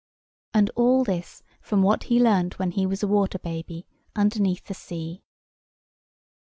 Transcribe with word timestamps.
And 0.55 0.71
all 0.75 1.03
this 1.03 1.43
from 1.61 1.83
what 1.83 2.05
he 2.05 2.19
learnt 2.19 2.57
when 2.57 2.71
he 2.71 2.87
was 2.87 3.03
a 3.03 3.07
water 3.07 3.37
baby, 3.37 3.85
underneath 4.15 4.63
the 4.63 4.73
sea. 4.73 5.21